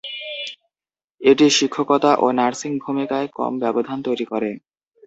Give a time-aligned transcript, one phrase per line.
[1.21, 4.51] এটি শিক্ষকতা ও নার্সিং ভূমিকায় কম ব্যবধান তৈরি করে।